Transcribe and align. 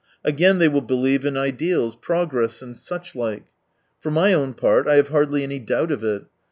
Again 0.23 0.57
they 0.57 0.67
will 0.67 0.81
believe 0.81 1.27
in 1.27 1.37
ideals, 1.37 1.95
progress, 1.95 2.63
and 2.63 2.75
such 2.75 3.13
like. 3.13 3.43
For 3.99 4.09
my 4.09 4.33
own 4.33 4.55
part, 4.55 4.87
I 4.87 4.95
have 4.95 5.09
hardly 5.09 5.43
any 5.43 5.59
doubt 5.59 5.91
of 5.91 6.03
it. 6.03 6.23